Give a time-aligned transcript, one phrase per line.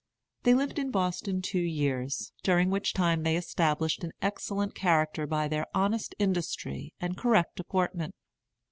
[0.41, 5.47] They lived in Boston two years, during which time they established an excellent character by
[5.47, 8.15] their honest industry and correct deportment.